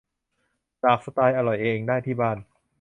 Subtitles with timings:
[0.81, 2.37] หลากสไตล์อร่อยเองได้ที่บ้าน